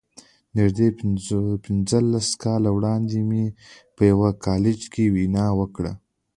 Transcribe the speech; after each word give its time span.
نږدې 0.57 0.87
پينځلس 1.65 2.27
کاله 2.43 2.69
وړاندې 2.73 3.17
مې 3.29 3.45
په 3.95 4.01
يوه 4.11 4.29
کالج 4.45 4.79
کې 4.93 5.03
وينا 5.15 5.45
وکړه. 5.59 5.93